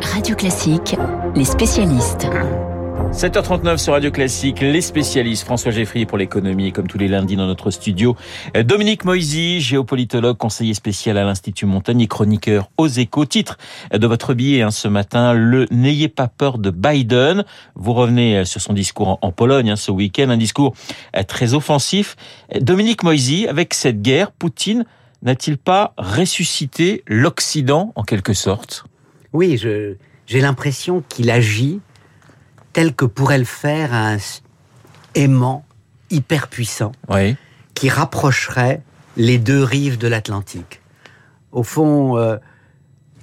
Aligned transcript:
Radio 0.00 0.34
Classique, 0.34 0.96
les 1.34 1.44
spécialistes. 1.44 2.26
7h39 3.12 3.78
sur 3.78 3.92
Radio 3.92 4.10
Classique, 4.10 4.60
les 4.60 4.80
spécialistes, 4.80 5.44
François 5.44 5.70
Geffrier 5.70 6.06
pour 6.06 6.18
l'économie, 6.18 6.72
comme 6.72 6.86
tous 6.86 6.98
les 6.98 7.08
lundis 7.08 7.36
dans 7.36 7.46
notre 7.46 7.70
studio, 7.70 8.16
Dominique 8.54 9.04
Moisy, 9.04 9.60
géopolitologue, 9.60 10.36
conseiller 10.36 10.74
spécial 10.74 11.18
à 11.18 11.24
l'Institut 11.24 11.66
Montaigne 11.66 12.06
chroniqueur 12.06 12.70
aux 12.76 12.88
échos. 12.88 13.24
Titre 13.24 13.58
de 13.92 14.06
votre 14.06 14.34
billet 14.34 14.62
hein, 14.62 14.70
ce 14.70 14.88
matin, 14.88 15.32
le 15.32 15.66
N'ayez 15.70 16.08
pas 16.08 16.28
peur 16.28 16.58
de 16.58 16.70
Biden. 16.70 17.44
Vous 17.74 17.92
revenez 17.92 18.44
sur 18.44 18.60
son 18.60 18.72
discours 18.72 19.18
en 19.22 19.32
Pologne 19.32 19.70
hein, 19.70 19.76
ce 19.76 19.90
week-end, 19.90 20.28
un 20.30 20.36
discours 20.36 20.74
euh, 21.16 21.22
très 21.22 21.54
offensif. 21.54 22.16
Dominique 22.60 23.02
Moisy, 23.02 23.46
avec 23.46 23.74
cette 23.74 24.02
guerre, 24.02 24.32
Poutine 24.32 24.84
n'a-t-il 25.22 25.56
pas 25.56 25.94
ressuscité 25.96 27.02
l'Occident 27.06 27.92
en 27.96 28.02
quelque 28.02 28.34
sorte? 28.34 28.84
Oui, 29.34 29.58
j'ai 29.58 30.40
l'impression 30.40 31.02
qu'il 31.08 31.28
agit 31.28 31.80
tel 32.72 32.94
que 32.94 33.04
pourrait 33.04 33.38
le 33.38 33.44
faire 33.44 33.92
un 33.92 34.16
aimant 35.16 35.66
hyper 36.10 36.48
puissant 36.48 36.92
qui 37.74 37.88
rapprocherait 37.88 38.82
les 39.16 39.38
deux 39.38 39.62
rives 39.62 39.98
de 39.98 40.06
l'Atlantique. 40.06 40.80
Au 41.50 41.64
fond, 41.64 42.16
euh, 42.16 42.36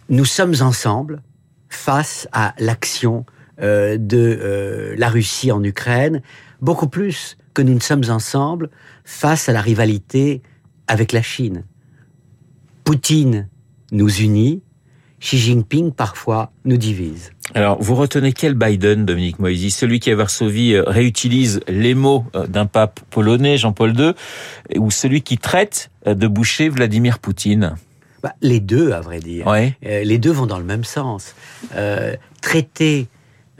nous 0.09 0.25
sommes 0.25 0.55
ensemble 0.61 1.21
face 1.69 2.27
à 2.33 2.53
l'action 2.59 3.25
euh, 3.61 3.97
de 3.97 4.17
euh, 4.41 4.95
la 4.97 5.09
Russie 5.09 5.51
en 5.51 5.63
Ukraine, 5.63 6.21
beaucoup 6.61 6.87
plus 6.87 7.37
que 7.53 7.61
nous 7.61 7.73
ne 7.73 7.79
sommes 7.79 8.09
ensemble 8.09 8.69
face 9.05 9.47
à 9.47 9.53
la 9.53 9.61
rivalité 9.61 10.41
avec 10.87 11.13
la 11.13 11.21
Chine. 11.21 11.63
Poutine 12.83 13.47
nous 13.91 14.09
unit, 14.21 14.61
Xi 15.21 15.37
Jinping 15.37 15.91
parfois 15.91 16.51
nous 16.65 16.77
divise. 16.77 17.31
Alors, 17.53 17.81
vous 17.81 17.95
retenez 17.95 18.33
quel 18.33 18.55
Biden, 18.55 19.05
Dominique 19.05 19.37
Moisy? 19.37 19.69
Celui 19.69 19.99
qui 19.99 20.09
à 20.09 20.15
Varsovie 20.15 20.73
euh, 20.73 20.83
réutilise 20.87 21.61
les 21.67 21.93
mots 21.93 22.25
euh, 22.35 22.47
d'un 22.47 22.65
pape 22.65 22.99
polonais, 23.11 23.57
Jean-Paul 23.57 23.97
II, 23.97 24.13
ou 24.77 24.89
celui 24.89 25.21
qui 25.21 25.37
traite 25.37 25.91
euh, 26.07 26.15
de 26.15 26.27
boucher 26.27 26.69
Vladimir 26.69 27.19
Poutine? 27.19 27.75
Bah, 28.23 28.33
Les 28.41 28.59
deux, 28.59 28.93
à 28.93 29.01
vrai 29.01 29.19
dire. 29.19 29.45
les 29.81 30.17
deux 30.17 30.31
vont 30.31 30.47
dans 30.47 30.59
le 30.59 30.65
même 30.65 30.83
sens. 30.83 31.35
traiter 32.41 33.07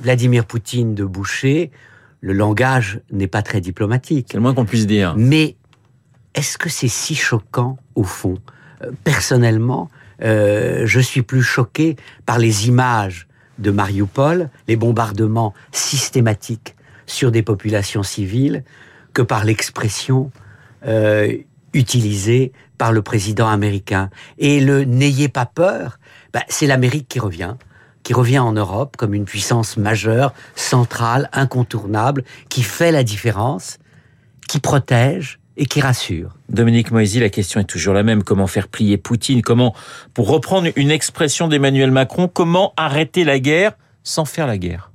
Vladimir 0.00 0.46
Poutine 0.46 0.94
de 0.94 1.04
boucher, 1.04 1.70
le 2.20 2.32
langage 2.32 3.00
n'est 3.10 3.26
pas 3.26 3.42
très 3.42 3.60
diplomatique. 3.60 4.28
C'est 4.30 4.38
le 4.38 4.42
moins 4.42 4.54
qu'on 4.54 4.64
puisse 4.64 4.86
dire. 4.86 5.14
Mais 5.16 5.56
est-ce 6.34 6.56
que 6.56 6.70
c'est 6.70 6.88
si 6.88 7.14
choquant, 7.14 7.76
au 7.94 8.04
fond? 8.04 8.38
Personnellement, 9.04 9.90
euh, 10.22 10.86
je 10.86 11.00
suis 11.00 11.22
plus 11.22 11.42
choqué 11.42 11.96
par 12.26 12.38
les 12.38 12.68
images 12.68 13.26
de 13.58 13.70
Mariupol, 13.70 14.50
les 14.68 14.76
bombardements 14.76 15.54
systématiques 15.72 16.76
sur 17.06 17.30
des 17.30 17.42
populations 17.42 18.02
civiles, 18.02 18.64
que 19.12 19.22
par 19.22 19.44
l'expression 19.44 20.30
euh, 20.86 21.36
utilisée 21.74 22.52
par 22.78 22.92
le 22.92 23.02
président 23.02 23.48
américain. 23.48 24.10
Et 24.38 24.60
le 24.60 24.84
n'ayez 24.84 25.28
pas 25.28 25.46
peur, 25.46 25.98
bah, 26.32 26.42
c'est 26.48 26.66
l'Amérique 26.66 27.08
qui 27.08 27.20
revient 27.20 27.54
qui 28.02 28.14
revient 28.14 28.40
en 28.40 28.52
Europe 28.52 28.96
comme 28.96 29.14
une 29.14 29.24
puissance 29.24 29.76
majeure, 29.76 30.34
centrale, 30.56 31.28
incontournable, 31.32 32.24
qui 32.48 32.62
fait 32.62 32.90
la 32.90 33.04
différence, 33.04 33.78
qui 34.48 34.58
protège, 34.58 35.38
et 35.56 35.66
qui 35.66 35.80
rassure. 35.80 36.36
Dominique 36.48 36.90
Moisy, 36.90 37.20
la 37.20 37.28
question 37.28 37.60
est 37.60 37.64
toujours 37.64 37.94
la 37.94 38.02
même. 38.02 38.22
Comment 38.22 38.46
faire 38.46 38.68
plier 38.68 38.96
Poutine? 38.96 39.42
Comment, 39.42 39.74
pour 40.14 40.28
reprendre 40.28 40.68
une 40.76 40.90
expression 40.90 41.48
d'Emmanuel 41.48 41.90
Macron, 41.90 42.28
comment 42.28 42.72
arrêter 42.76 43.24
la 43.24 43.38
guerre 43.38 43.72
sans 44.02 44.24
faire 44.24 44.46
la 44.46 44.58
guerre? 44.58 44.90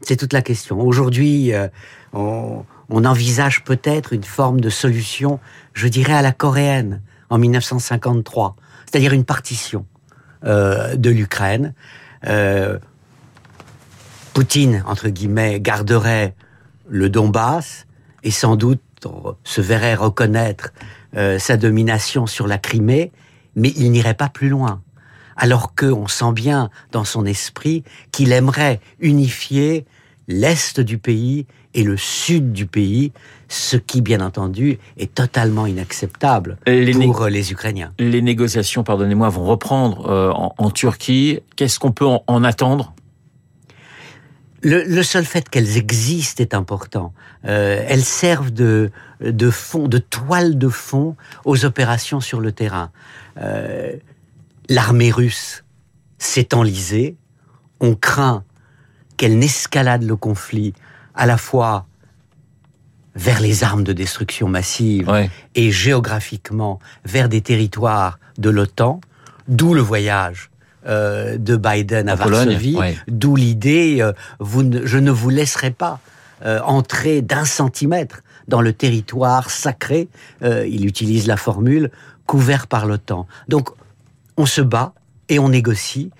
C'est 0.00 0.16
toute 0.16 0.32
la 0.32 0.42
question. 0.42 0.80
Aujourd'hui, 0.80 1.52
euh, 1.52 1.68
on, 2.12 2.64
envisage 2.90 3.64
peut-être 3.64 4.12
une 4.12 4.24
forme 4.24 4.60
de 4.60 4.70
solution, 4.70 5.40
je 5.74 5.88
dirais, 5.88 6.14
à 6.14 6.22
la 6.22 6.32
coréenne, 6.32 7.02
en 7.30 7.38
1953, 7.38 8.56
c'est-à-dire 8.86 9.12
une 9.12 9.24
partition 9.24 9.86
euh, 10.44 10.96
de 10.96 11.10
l'Ukraine. 11.10 11.74
Euh, 12.26 12.78
Poutine, 14.34 14.84
entre 14.86 15.08
guillemets, 15.08 15.60
garderait 15.60 16.34
le 16.88 17.10
Donbass 17.10 17.86
et 18.22 18.30
sans 18.30 18.56
doute 18.56 18.80
se 19.44 19.60
verrait 19.60 19.94
reconnaître 19.94 20.72
euh, 21.16 21.38
sa 21.38 21.56
domination 21.56 22.26
sur 22.26 22.46
la 22.46 22.58
Crimée, 22.58 23.12
mais 23.56 23.72
il 23.76 23.90
n'irait 23.90 24.14
pas 24.14 24.28
plus 24.28 24.48
loin. 24.48 24.82
Alors 25.36 25.74
qu'on 25.74 26.08
sent 26.08 26.32
bien 26.32 26.68
dans 26.92 27.04
son 27.04 27.24
esprit 27.24 27.84
qu'il 28.12 28.32
aimerait 28.32 28.80
unifier 29.00 29.86
l'est 30.26 30.80
du 30.80 30.98
pays 30.98 31.46
et 31.74 31.82
le 31.84 31.96
sud 31.96 32.52
du 32.52 32.66
pays, 32.66 33.12
ce 33.48 33.76
qui, 33.76 34.02
bien 34.02 34.20
entendu, 34.20 34.78
est 34.96 35.14
totalement 35.14 35.66
inacceptable 35.66 36.58
pour 36.64 37.26
les 37.26 37.52
Ukrainiens. 37.52 37.92
Les 37.98 38.20
négociations, 38.20 38.82
pardonnez-moi, 38.84 39.28
vont 39.28 39.44
reprendre 39.44 40.08
euh, 40.10 40.32
en, 40.32 40.70
Turquie. 40.70 41.40
Qu'est-ce 41.56 41.78
qu'on 41.78 41.92
peut 41.92 42.06
en 42.06 42.44
attendre? 42.44 42.94
Le, 44.62 45.02
seul 45.02 45.24
fait 45.24 45.48
qu'elles 45.48 45.76
existent 45.76 46.42
est 46.42 46.54
important. 46.54 47.12
Euh, 47.44 47.84
elles 47.86 48.04
servent 48.04 48.50
de, 48.50 48.90
de 49.20 49.50
fond, 49.50 49.88
de 49.88 49.98
toile 49.98 50.58
de 50.58 50.68
fond 50.68 51.16
aux 51.44 51.64
opérations 51.64 52.20
sur 52.20 52.40
le 52.40 52.52
terrain. 52.52 52.90
Euh, 53.40 53.92
l'armée 54.68 55.10
russe 55.10 55.64
s'est 56.18 56.54
enlisée. 56.54 57.16
On 57.80 57.94
craint 57.94 58.44
qu'elle 59.16 59.38
n'escalade 59.38 60.02
le 60.02 60.16
conflit 60.16 60.74
à 61.14 61.26
la 61.26 61.38
fois 61.38 61.86
vers 63.14 63.40
les 63.40 63.64
armes 63.64 63.84
de 63.84 63.92
destruction 63.92 64.48
massive 64.48 65.10
et 65.56 65.70
géographiquement 65.72 66.78
vers 67.04 67.28
des 67.28 67.40
territoires 67.40 68.20
de 68.38 68.48
l'OTAN, 68.48 69.00
d'où 69.48 69.74
le 69.74 69.80
voyage 69.80 70.50
euh, 70.86 71.38
de 71.38 71.56
Biden 71.56 72.08
à 72.08 72.14
Varsovie, 72.14 72.78
d'où 73.08 73.34
l'idée 73.34 73.98
euh, 74.00 74.12
je 74.84 74.96
ne 74.96 75.10
vous 75.10 75.28
laisserai 75.28 75.72
pas 75.72 75.98
euh, 76.46 76.60
entrer 76.60 77.20
d'un 77.20 77.44
centimètre 77.44 78.22
dans 78.46 78.60
le 78.60 78.72
territoire 78.72 79.50
sacré. 79.50 80.08
il 80.40 80.86
utilise 80.86 81.26
la 81.26 81.36
formule 81.36 81.90
couvert 82.26 82.68
par 82.68 82.86
l'OTAN. 82.86 83.26
Donc 83.48 83.70
on 84.36 84.46
se 84.46 84.60
bat 84.60 84.92
et 85.28 85.40
on 85.40 85.48
négocie 85.48 86.10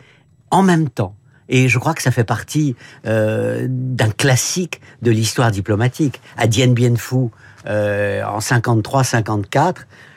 en 0.50 0.62
même 0.62 0.90
temps. 0.90 1.14
Et 1.48 1.68
je 1.68 1.78
crois 1.78 1.94
que 1.94 2.02
ça 2.02 2.10
fait 2.10 2.24
partie 2.24 2.76
d'un 3.04 4.10
classique 4.18 4.82
de 5.00 5.10
l'histoire 5.10 5.50
diplomatique. 5.50 6.20
À 6.36 6.46
Dien 6.46 6.68
Bien 6.68 6.96
Phu, 6.96 7.30
en 7.64 8.38
53-54, 8.40 9.76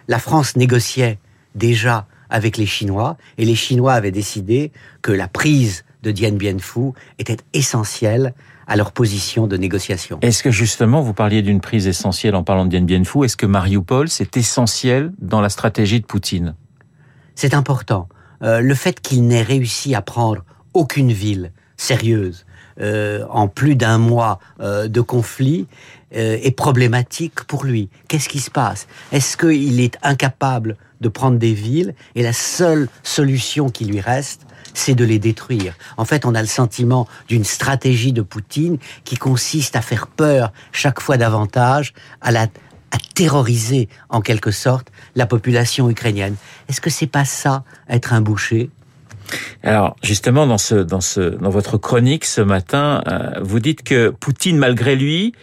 la 0.10 0.20
France 0.20 0.58
négociait 0.58 1.18
déjà 1.56 2.08
avec 2.32 2.58
les 2.58 2.66
Chinois, 2.66 3.18
et 3.38 3.46
les 3.46 3.56
Chinois 3.56 3.94
avaient 3.94 4.12
décidé 4.12 4.72
que 5.02 5.12
la 5.12 5.28
prise 5.28 5.86
de 6.02 6.12
Dien 6.12 6.32
Bien 6.32 6.58
Phu 6.58 6.94
était 7.20 7.38
essentielle 7.54 8.34
à 8.68 8.76
leur 8.76 8.92
position 8.92 9.48
de 9.48 9.58
négociation. 9.58 10.18
Est-ce 10.22 10.42
que 10.42 10.52
justement, 10.52 11.02
vous 11.02 11.14
parliez 11.14 11.42
d'une 11.42 11.62
prise 11.62 11.88
essentielle 11.88 12.36
en 12.36 12.44
parlant 12.44 12.66
de 12.66 12.70
Dien 12.70 12.82
Bien 12.82 13.04
Phu, 13.04 13.26
est-ce 13.26 13.38
que 13.38 13.46
Mariupol, 13.46 14.08
c'est 14.08 14.38
essentiel 14.38 15.12
dans 15.20 15.42
la 15.42 15.50
stratégie 15.50 16.00
de 16.00 16.06
Poutine? 16.06 16.56
C'est 17.36 17.54
important. 17.54 18.08
Euh, 18.44 18.62
le 18.62 18.74
fait 18.74 19.02
qu'il 19.02 19.28
n'ait 19.28 19.44
réussi 19.44 19.94
à 19.94 20.02
prendre 20.02 20.44
aucune 20.74 21.12
ville 21.12 21.52
sérieuse 21.82 22.46
euh, 22.80 23.26
en 23.30 23.48
plus 23.48 23.76
d'un 23.76 23.98
mois 23.98 24.40
euh, 24.60 24.88
de 24.88 25.02
conflit 25.02 25.68
est 26.14 26.58
problématique 26.58 27.46
pour 27.46 27.64
lui. 27.64 27.88
Qu'est-ce 28.10 28.28
qui 28.28 28.42
se 28.42 28.52
passe? 28.52 28.86
Est-ce 29.14 29.38
qu'il 29.38 29.80
est 29.80 29.98
incapable 30.04 30.76
de 31.00 31.08
prendre 31.08 31.38
des 31.38 31.54
villes 31.54 31.96
et 32.16 32.22
la 32.22 32.34
seule 32.34 32.90
solution 33.02 33.70
qui 33.70 33.86
lui 33.86 34.02
reste, 34.02 34.42
c'est 34.74 34.94
de 34.94 35.06
les 35.06 35.20
détruire? 35.20 35.74
En 35.96 36.04
fait, 36.04 36.26
on 36.26 36.36
a 36.36 36.42
le 36.42 36.50
sentiment 36.50 37.08
d'une 37.30 37.46
stratégie 37.46 38.12
de 38.12 38.22
Poutine 38.22 38.78
qui 39.06 39.16
consiste 39.16 39.78
à 39.78 39.82
faire 39.82 40.06
peur 40.06 40.52
chaque 40.74 41.00
fois 41.00 41.16
davantage, 41.16 41.94
à 42.20 42.32
à 42.92 42.98
terroriser 43.16 43.90
en 44.10 44.22
quelque 44.22 44.52
sorte 44.52 44.92
la 45.16 45.26
population 45.26 45.90
ukrainienne. 45.90 46.36
Est-ce 46.68 46.82
que 46.82 46.90
c'est 46.90 47.08
pas 47.08 47.26
ça 47.26 47.64
être 47.90 48.14
un 48.14 48.22
boucher? 48.22 48.70
Alors 49.64 49.96
justement 50.04 50.48
dans 50.48 50.58
ce 50.58 50.76
dans 50.76 51.02
ce 51.02 51.22
dans 51.22 51.50
votre 51.50 51.78
chronique 51.78 52.26
ce 52.26 52.42
matin, 52.42 53.04
euh, 53.08 53.40
vous 53.42 53.60
dites 53.60 53.84
que 53.84 54.10
Poutine 54.10 54.58
malgré 54.58 54.96
lui 54.96 55.34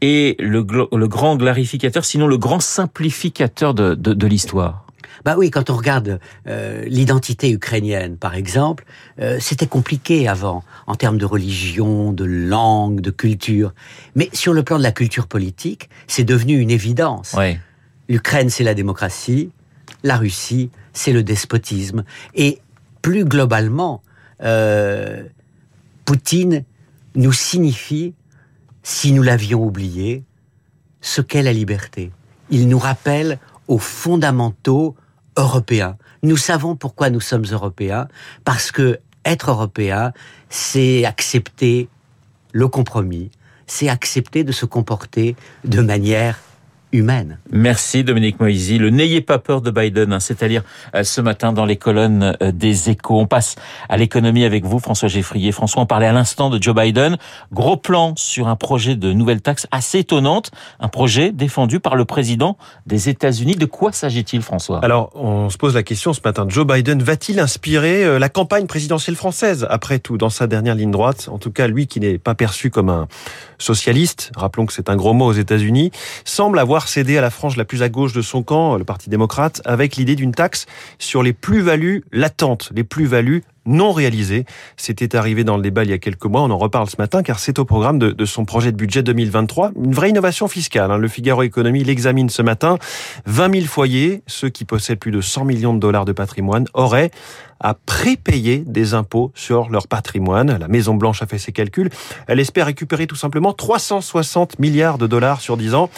est 0.00 0.40
le, 0.40 0.64
le 0.92 1.08
grand 1.08 1.36
clarificateur, 1.36 2.04
sinon 2.04 2.26
le 2.26 2.38
grand 2.38 2.60
simplificateur 2.60 3.74
de, 3.74 3.94
de, 3.94 4.14
de 4.14 4.26
l'histoire. 4.26 4.86
Bah 5.24 5.34
oui, 5.36 5.50
quand 5.50 5.68
on 5.68 5.76
regarde 5.76 6.18
euh, 6.46 6.82
l'identité 6.86 7.50
ukrainienne, 7.50 8.16
par 8.16 8.34
exemple, 8.34 8.84
euh, 9.20 9.36
c'était 9.38 9.66
compliqué 9.66 10.28
avant, 10.28 10.64
en 10.86 10.94
termes 10.94 11.18
de 11.18 11.26
religion, 11.26 12.12
de 12.12 12.24
langue, 12.24 13.02
de 13.02 13.10
culture. 13.10 13.74
Mais 14.14 14.30
sur 14.32 14.54
le 14.54 14.62
plan 14.62 14.78
de 14.78 14.82
la 14.82 14.92
culture 14.92 15.26
politique, 15.26 15.90
c'est 16.06 16.24
devenu 16.24 16.58
une 16.58 16.70
évidence. 16.70 17.36
L'Ukraine, 18.08 18.48
c'est 18.48 18.64
la 18.64 18.74
démocratie, 18.74 19.50
la 20.02 20.16
Russie, 20.16 20.70
c'est 20.94 21.12
le 21.12 21.22
despotisme. 21.22 22.04
Et 22.34 22.58
plus 23.02 23.24
globalement, 23.24 24.02
euh, 24.42 25.24
Poutine 26.04 26.64
nous 27.14 27.32
signifie, 27.32 28.14
si 28.82 29.12
nous 29.12 29.22
l'avions 29.22 29.64
oublié, 29.64 30.24
ce 31.00 31.20
qu'est 31.20 31.42
la 31.42 31.52
liberté. 31.52 32.10
Il 32.50 32.68
nous 32.68 32.78
rappelle 32.78 33.38
aux 33.68 33.78
fondamentaux 33.78 34.96
européens. 35.36 35.96
Nous 36.22 36.36
savons 36.36 36.76
pourquoi 36.76 37.10
nous 37.10 37.20
sommes 37.20 37.46
européens, 37.50 38.08
parce 38.44 38.72
que 38.72 39.00
être 39.24 39.50
européen, 39.50 40.12
c'est 40.48 41.04
accepter 41.04 41.88
le 42.52 42.68
compromis, 42.68 43.30
c'est 43.66 43.88
accepter 43.88 44.44
de 44.44 44.52
se 44.52 44.66
comporter 44.66 45.36
de 45.64 45.80
manière 45.80 46.40
humaine. 46.92 47.38
Merci 47.50 48.04
Dominique 48.04 48.40
Moisy. 48.40 48.78
Le 48.78 48.90
n'ayez 48.90 49.20
pas 49.20 49.38
peur 49.38 49.60
de 49.60 49.70
Biden, 49.70 50.12
hein, 50.12 50.20
c'est 50.20 50.42
à 50.42 50.48
dire 50.48 50.62
euh, 50.94 51.04
ce 51.04 51.20
matin 51.20 51.52
dans 51.52 51.64
les 51.64 51.76
colonnes 51.76 52.36
euh, 52.42 52.52
des 52.52 52.90
échos. 52.90 53.18
On 53.18 53.26
passe 53.26 53.56
à 53.88 53.96
l'économie 53.96 54.44
avec 54.44 54.64
vous, 54.64 54.78
François 54.78 55.08
Geffrier. 55.08 55.52
François, 55.52 55.82
on 55.82 55.86
parlait 55.86 56.06
à 56.06 56.12
l'instant 56.12 56.50
de 56.50 56.60
Joe 56.60 56.74
Biden. 56.74 57.16
Gros 57.52 57.76
plan 57.76 58.14
sur 58.16 58.48
un 58.48 58.56
projet 58.56 58.96
de 58.96 59.12
nouvelle 59.12 59.40
taxe 59.40 59.66
assez 59.70 60.00
étonnante, 60.00 60.50
un 60.80 60.88
projet 60.88 61.32
défendu 61.32 61.80
par 61.80 61.96
le 61.96 62.04
président 62.04 62.56
des 62.86 63.08
États-Unis. 63.08 63.54
De 63.54 63.66
quoi 63.66 63.92
s'agit-il, 63.92 64.42
François? 64.42 64.84
Alors, 64.84 65.10
on 65.14 65.50
se 65.50 65.58
pose 65.58 65.74
la 65.74 65.82
question 65.82 66.12
ce 66.12 66.20
matin. 66.24 66.46
Joe 66.48 66.66
Biden 66.66 67.02
va-t-il 67.02 67.40
inspirer 67.40 68.04
euh, 68.04 68.18
la 68.18 68.28
campagne 68.28 68.66
présidentielle 68.66 69.16
française 69.16 69.66
Après 69.70 69.98
tout, 69.98 70.18
dans 70.18 70.30
sa 70.30 70.46
dernière 70.46 70.74
ligne 70.74 70.90
droite, 70.90 71.28
en 71.30 71.38
tout 71.38 71.50
cas, 71.50 71.68
lui 71.68 71.86
qui 71.86 72.00
n'est 72.00 72.18
pas 72.18 72.34
perçu 72.34 72.70
comme 72.70 72.88
un 72.88 73.06
socialiste, 73.58 74.32
rappelons 74.36 74.66
que 74.66 74.72
c'est 74.72 74.90
un 74.90 74.96
gros 74.96 75.12
mot 75.12 75.26
aux 75.26 75.32
États-Unis, 75.32 75.90
semble 76.24 76.58
avoir 76.58 76.79
cédé 76.88 77.18
à 77.18 77.20
la 77.20 77.30
frange 77.30 77.56
la 77.56 77.64
plus 77.64 77.82
à 77.82 77.88
gauche 77.88 78.12
de 78.12 78.22
son 78.22 78.42
camp, 78.42 78.76
le 78.76 78.84
Parti 78.84 79.10
démocrate, 79.10 79.60
avec 79.64 79.96
l'idée 79.96 80.16
d'une 80.16 80.32
taxe 80.32 80.66
sur 80.98 81.22
les 81.22 81.32
plus-values 81.32 82.04
latentes, 82.12 82.70
les 82.74 82.84
plus-values 82.84 83.42
non 83.66 83.92
réalisées. 83.92 84.44
C'était 84.76 85.16
arrivé 85.16 85.44
dans 85.44 85.56
le 85.56 85.62
débat 85.62 85.84
il 85.84 85.90
y 85.90 85.92
a 85.92 85.98
quelques 85.98 86.24
mois, 86.24 86.42
on 86.42 86.50
en 86.50 86.58
reparle 86.58 86.88
ce 86.88 86.96
matin 86.98 87.22
car 87.22 87.38
c'est 87.38 87.58
au 87.58 87.64
programme 87.64 87.98
de, 87.98 88.24
son 88.24 88.44
projet 88.44 88.72
de 88.72 88.76
budget 88.76 89.02
2023. 89.02 89.72
Une 89.82 89.94
vraie 89.94 90.10
innovation 90.10 90.48
fiscale. 90.48 90.90
Hein. 90.90 90.98
Le 90.98 91.08
Figaro 91.08 91.42
Économie 91.42 91.84
l'examine 91.84 92.30
ce 92.30 92.42
matin. 92.42 92.78
20 93.26 93.54
000 93.54 93.66
foyers, 93.66 94.22
ceux 94.26 94.48
qui 94.48 94.64
possèdent 94.64 94.98
plus 94.98 95.12
de 95.12 95.20
100 95.20 95.44
millions 95.44 95.74
de 95.74 95.80
dollars 95.80 96.04
de 96.04 96.12
patrimoine, 96.12 96.66
auraient 96.74 97.10
à 97.60 97.74
prépayer 97.74 98.58
des 98.58 98.94
impôts 98.94 99.30
sur 99.34 99.68
leur 99.70 99.86
patrimoine. 99.86 100.56
La 100.58 100.68
Maison 100.68 100.94
Blanche 100.94 101.22
a 101.22 101.26
fait 101.26 101.38
ses 101.38 101.52
calculs. 101.52 101.90
Elle 102.26 102.40
espère 102.40 102.66
récupérer 102.66 103.06
tout 103.06 103.16
simplement 103.16 103.52
360 103.52 104.58
milliards 104.58 104.98
de 104.98 105.06
dollars 105.06 105.40
sur 105.40 105.56
10 105.56 105.74
ans. 105.74 105.90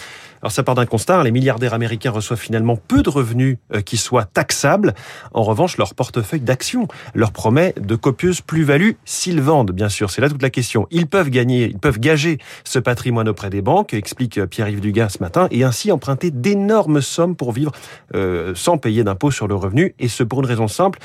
Alors 0.43 0.50
ça 0.50 0.64
part 0.64 0.75
d'un 0.75 0.87
constat, 0.87 1.20
hein, 1.20 1.25
les 1.25 1.31
milliardaires 1.31 1.73
américains 1.73 2.11
reçoivent 2.11 2.41
finalement 2.41 2.76
peu 2.76 3.03
de 3.03 3.09
revenus 3.09 3.59
euh, 3.73 3.81
qui 3.81 3.97
soient 3.97 4.25
taxables. 4.25 4.93
En 5.32 5.44
revanche, 5.44 5.79
leur 5.79 5.94
portefeuille 5.94 6.41
d'actions 6.41 6.88
leur 7.14 7.31
promet 7.31 7.75
de 7.81 7.94
copieuses 7.94 8.41
plus-values 8.41 8.97
s'ils 9.05 9.41
vendent, 9.41 9.70
bien 9.70 9.88
sûr. 9.88 10.11
C'est 10.11 10.20
là 10.20 10.29
toute 10.29 10.43
la 10.43 10.50
question. 10.50 10.88
Ils 10.91 11.06
peuvent 11.06 11.31
gagner, 11.31 11.67
ils 11.67 11.79
peuvent 11.79 12.00
gager 12.00 12.38
ce 12.64 12.81
patrimoine 12.81 13.29
auprès 13.29 13.50
des 13.50 13.62
banques, 13.62 13.94
explique 13.94 14.38
euh, 14.38 14.47
Pierre-Yves 14.47 14.81
Dugas 14.81 15.11
ce 15.11 15.19
matin, 15.20 15.47
et 15.53 15.62
ainsi 15.62 15.93
emprunter 15.93 16.32
d'énormes 16.32 17.03
sommes 17.03 17.37
pour 17.37 17.53
vivre 17.53 17.70
euh, 18.17 18.53
sans 18.56 18.79
payer 18.79 19.05
d'impôts 19.05 19.31
sur 19.31 19.47
le 19.47 19.55
revenu, 19.55 19.94
et 20.00 20.09
ce 20.09 20.25
pour 20.25 20.41
une 20.41 20.47
raison 20.47 20.67
simple 20.67 20.99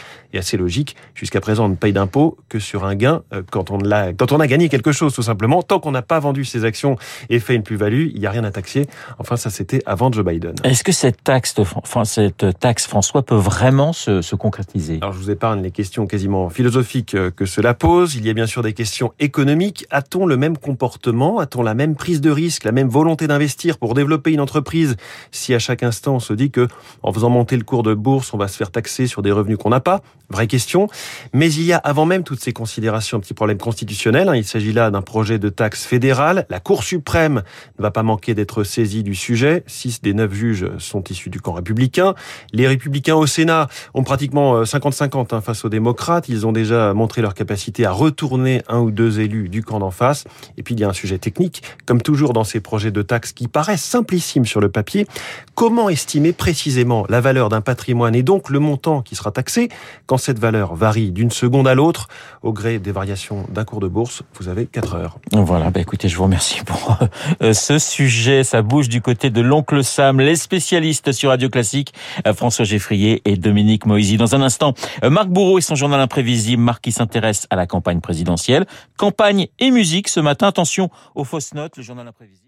logique. 0.55 0.95
Jusqu'à 1.15 1.41
présent, 1.41 1.65
on 1.65 1.69
ne 1.69 1.75
paye 1.75 1.91
d'impôts 1.91 2.37
que 2.47 2.59
sur 2.59 2.85
un 2.85 2.95
gain 2.95 3.23
quand 3.51 3.71
on 3.71 3.79
l'a, 3.79 4.13
quand 4.13 4.31
on 4.31 4.39
a 4.39 4.47
gagné 4.47 4.69
quelque 4.69 4.93
chose, 4.93 5.13
tout 5.13 5.23
simplement. 5.23 5.63
Tant 5.63 5.79
qu'on 5.79 5.91
n'a 5.91 6.01
pas 6.01 6.19
vendu 6.19 6.45
ses 6.45 6.63
actions 6.63 6.95
et 7.29 7.39
fait 7.39 7.55
une 7.55 7.63
plus-value, 7.63 8.07
il 8.13 8.19
n'y 8.19 8.27
a 8.27 8.31
rien 8.31 8.45
à 8.45 8.51
taxer. 8.51 8.87
Enfin, 9.19 9.35
ça 9.35 9.49
c'était 9.49 9.81
avant 9.85 10.11
Joe 10.11 10.23
Biden. 10.23 10.55
Est-ce 10.63 10.83
que 10.83 10.91
cette 10.91 11.23
taxe, 11.23 11.55
enfin, 11.59 12.05
cette 12.05 12.59
taxe, 12.59 12.87
François, 12.87 13.23
peut 13.23 13.35
vraiment 13.35 13.91
se, 13.91 14.21
se 14.21 14.35
concrétiser? 14.35 14.99
Alors 15.01 15.13
je 15.13 15.17
vous 15.17 15.31
épargne 15.31 15.61
les 15.61 15.71
questions 15.71 16.05
quasiment 16.05 16.49
philosophiques 16.49 17.15
euh, 17.15 17.31
que 17.31 17.45
cela 17.45 17.73
pose. 17.73 18.15
Il 18.15 18.25
y 18.25 18.29
a 18.29 18.33
bien 18.33 18.45
sûr 18.45 18.61
des 18.61 18.73
questions 18.73 19.11
économiques. 19.19 19.87
A-t-on 19.89 20.27
le 20.27 20.37
même 20.37 20.57
comportement? 20.57 21.39
A-t-on 21.39 21.63
la 21.63 21.73
même 21.73 21.95
prise 21.95 22.21
de 22.21 22.29
risque, 22.29 22.63
la 22.63 22.71
même 22.71 22.89
volonté 22.89 23.27
d'investir 23.27 23.79
pour 23.79 23.95
développer 23.95 24.31
une 24.31 24.41
entreprise? 24.41 24.95
Si 25.31 25.53
à 25.53 25.59
chaque 25.59 25.81
instant 25.81 26.15
on 26.15 26.19
se 26.19 26.33
dit 26.33 26.51
que 26.51 26.67
en 27.01 27.11
faisant 27.11 27.29
monter 27.29 27.57
le 27.57 27.63
cours 27.63 27.83
de 27.83 27.93
bourse, 27.93 28.33
on 28.33 28.37
va 28.37 28.47
se 28.47 28.57
faire 28.57 28.71
taxer 28.71 29.07
sur 29.07 29.21
des 29.21 29.31
revenus 29.31 29.57
qu'on 29.57 29.69
n'a 29.69 29.79
pas 29.79 30.01
Vraie 30.37 30.45
question. 30.45 30.87
Mais 31.33 31.51
il 31.51 31.63
y 31.63 31.73
a 31.73 31.77
avant 31.77 32.05
même 32.05 32.21
toutes 32.21 32.41
ces 32.41 32.53
considérations 32.53 33.17
un 33.17 33.21
petit 33.21 33.33
problème 33.33 33.57
constitutionnel. 33.57 34.29
Hein. 34.29 34.35
Il 34.35 34.43
s'agit 34.43 34.71
là 34.71 34.91
d'un 34.91 35.01
projet 35.01 35.39
de 35.39 35.49
taxe 35.49 35.83
fédérale. 35.83 36.45
La 36.51 36.59
Cour 36.59 36.83
suprême 36.83 37.41
ne 37.79 37.81
va 37.81 37.89
pas 37.89 38.03
manquer 38.03 38.35
d'être 38.35 38.63
saisie 38.63 39.01
du 39.01 39.15
sujet. 39.15 39.63
Six 39.65 40.03
des 40.03 40.13
neuf 40.13 40.31
juges 40.31 40.69
sont 40.77 41.03
issus 41.05 41.31
du 41.31 41.41
camp 41.41 41.53
républicain. 41.53 42.13
Les 42.53 42.67
républicains 42.67 43.15
au 43.15 43.25
Sénat 43.25 43.67
ont 43.95 44.03
pratiquement 44.03 44.61
50-50 44.61 45.17
euh, 45.33 45.37
hein, 45.37 45.41
face 45.41 45.65
aux 45.65 45.69
démocrates. 45.69 46.29
Ils 46.29 46.45
ont 46.45 46.51
déjà 46.51 46.93
montré 46.93 47.23
leur 47.23 47.33
capacité 47.33 47.87
à 47.87 47.91
retourner 47.91 48.61
un 48.67 48.77
ou 48.81 48.91
deux 48.91 49.19
élus 49.19 49.49
du 49.49 49.63
camp 49.63 49.79
d'en 49.79 49.89
face. 49.89 50.25
Et 50.55 50.61
puis 50.61 50.75
il 50.75 50.81
y 50.81 50.83
a 50.83 50.87
un 50.87 50.93
sujet 50.93 51.17
technique, 51.17 51.63
comme 51.87 52.03
toujours 52.03 52.33
dans 52.33 52.43
ces 52.43 52.59
projets 52.59 52.91
de 52.91 53.01
taxes 53.01 53.31
qui 53.31 53.47
paraissent 53.47 53.83
simplissimes 53.83 54.45
sur 54.45 54.61
le 54.61 54.69
papier. 54.69 55.07
Comment 55.55 55.89
estimer 55.89 56.31
précisément 56.31 57.07
la 57.09 57.21
valeur 57.21 57.49
d'un 57.49 57.61
patrimoine 57.61 58.13
et 58.13 58.21
donc 58.21 58.51
le 58.51 58.59
montant 58.59 59.01
qui 59.01 59.15
sera 59.15 59.31
taxé 59.31 59.69
quand 60.05 60.26
cette 60.27 60.39
valeur 60.39 60.75
varie 60.75 61.11
d'une 61.11 61.31
seconde 61.31 61.69
à 61.69 61.73
l'autre, 61.73 62.09
au 62.41 62.51
gré 62.51 62.79
des 62.79 62.91
variations 62.91 63.45
d'un 63.49 63.63
cours 63.63 63.79
de 63.79 63.87
bourse, 63.87 64.23
vous 64.33 64.49
avez 64.49 64.65
4 64.65 64.95
heures. 64.95 65.19
Voilà, 65.31 65.69
bah 65.69 65.79
écoutez, 65.79 66.09
je 66.09 66.17
vous 66.17 66.23
remercie 66.23 66.65
pour 66.65 66.97
euh, 67.41 67.53
ce 67.53 67.79
sujet. 67.79 68.43
Ça 68.43 68.61
bouge 68.61 68.89
du 68.89 68.99
côté 68.99 69.29
de 69.29 69.39
l'oncle 69.39 69.85
Sam, 69.85 70.19
les 70.19 70.35
spécialistes 70.35 71.13
sur 71.13 71.29
Radio 71.29 71.47
Classique, 71.47 71.93
euh, 72.27 72.33
François 72.33 72.65
Geffrier 72.65 73.21
et 73.23 73.37
Dominique 73.37 73.85
Moisy. 73.85 74.17
Dans 74.17 74.35
un 74.35 74.41
instant, 74.41 74.73
euh, 75.05 75.09
Marc 75.09 75.29
Bourreau 75.29 75.59
et 75.59 75.61
son 75.61 75.75
journal 75.75 76.01
imprévisible. 76.01 76.61
Marc 76.61 76.83
qui 76.83 76.91
s'intéresse 76.91 77.47
à 77.49 77.55
la 77.55 77.65
campagne 77.65 78.01
présidentielle. 78.01 78.65
Campagne 78.97 79.47
et 79.59 79.71
musique 79.71 80.09
ce 80.09 80.19
matin. 80.19 80.47
Attention 80.47 80.89
aux 81.15 81.23
fausses 81.23 81.53
notes, 81.53 81.77
le 81.77 81.83
journal 81.83 82.05
imprévisible. 82.05 82.46